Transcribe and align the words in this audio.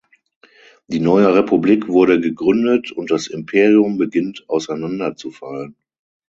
Die 0.87 0.99
Neue 0.99 1.31
Republik 1.35 1.87
wurde 1.87 2.19
gegründet 2.19 2.91
und 2.91 3.11
das 3.11 3.27
Imperium 3.27 3.99
beginnt 3.99 4.43
auseinander 4.49 5.15
zu 5.15 5.29
fallen. 5.29 5.75